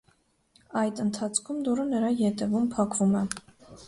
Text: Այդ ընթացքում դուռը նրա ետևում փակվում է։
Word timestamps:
Այդ 0.79 1.01
ընթացքում 1.03 1.59
դուռը 1.67 1.85
նրա 1.89 2.09
ետևում 2.21 2.65
փակվում 2.73 3.13
է։ 3.21 3.23